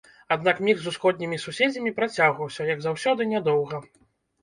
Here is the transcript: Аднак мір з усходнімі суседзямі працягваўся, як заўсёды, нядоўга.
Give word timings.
Аднак 0.35 0.61
мір 0.69 0.79
з 0.85 0.93
усходнімі 0.93 1.39
суседзямі 1.45 1.95
працягваўся, 2.01 2.69
як 2.73 2.85
заўсёды, 2.89 3.33
нядоўга. 3.37 3.87